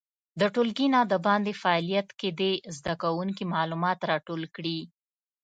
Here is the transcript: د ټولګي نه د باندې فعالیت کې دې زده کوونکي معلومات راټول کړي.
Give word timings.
د 0.39 0.41
ټولګي 0.53 0.87
نه 0.95 1.01
د 1.11 1.13
باندې 1.25 1.59
فعالیت 1.61 2.09
کې 2.19 2.29
دې 2.39 2.53
زده 2.77 2.93
کوونکي 3.03 3.43
معلومات 3.53 3.99
راټول 4.11 4.41
کړي. 4.55 4.79